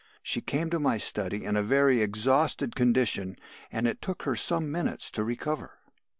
[0.23, 3.35] She came to my study in a very exhausted condition,
[3.71, 5.77] and it took her some minutes to recover.